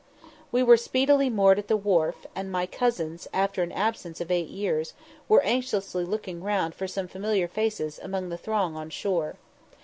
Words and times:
We 0.51 0.63
were 0.63 0.77
speedily 0.77 1.29
moored 1.29 1.59
at 1.59 1.67
the 1.67 1.77
wharf, 1.77 2.25
and 2.35 2.51
my 2.51 2.65
cousins, 2.65 3.27
after 3.31 3.61
an 3.61 3.71
absence 3.71 4.19
of 4.19 4.31
eight 4.31 4.47
years, 4.49 4.95
were 5.29 5.43
anxiously 5.43 6.05
looking 6.05 6.41
round 6.41 6.73
for 6.73 6.87
some 6.87 7.07
familiar 7.07 7.47
faces 7.47 7.99
among 8.01 8.29
the 8.29 8.37
throng 8.39 8.75
on 8.75 8.87
the 8.87 8.91
shore. 8.93 9.35